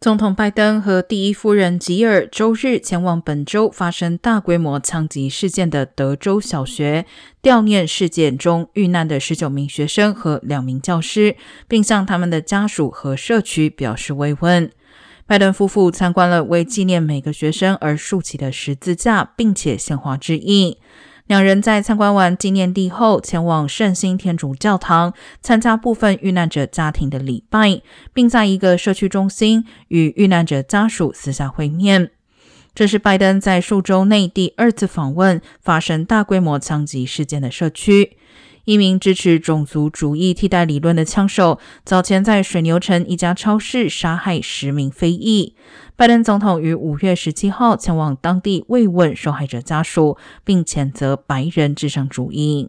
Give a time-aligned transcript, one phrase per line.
[0.00, 7.04] 总统拜登和第一夫人吉尔周日前往本周发生大规模枪击事件的德州小学，
[7.42, 11.34] 悼念事件中遇难的十九名学生和两名教师，
[11.66, 14.70] 并向他们的家属和社区表示慰问。
[15.26, 20.78] 拜登夫妇参观了为纪念每个学生而竖起的十字架，并且献花致意。
[21.28, 27.82] 两人在参观完纪念地后，前往圣心天主教堂参加部分遇难者家庭的礼拜，
[28.14, 32.10] 并在一个社区中心与遇难者家属私下会面。
[32.74, 38.16] 这是拜登在数周内第二次访问发生大规模枪击事件的社区。
[38.68, 45.54] 一名支持种族主义替代理论的枪手早前在水牛城一家超市杀害十名非裔。
[45.96, 52.68] 拜登总统于五月十七号前往当地慰问受害者家属，并谴责白人至上主义。